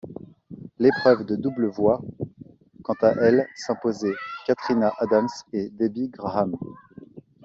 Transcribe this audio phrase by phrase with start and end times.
[0.79, 2.01] L'épreuve de double voit
[2.81, 4.15] quant à elle s'imposer
[4.47, 6.55] Katrina Adams et Debbie Graham.